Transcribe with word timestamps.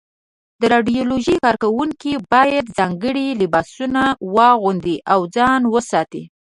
د 0.59 0.61
رادیالوجۍ 0.73 1.35
کارکوونکي 1.45 2.13
باید 2.33 2.65
ځانګړي 2.77 3.27
لباسونه 3.41 4.03
واغوندي 4.35 4.97
او 5.13 5.19
ځان 5.35 5.61
وساتي. 5.73 6.23